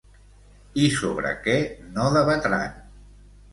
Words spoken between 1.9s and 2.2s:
no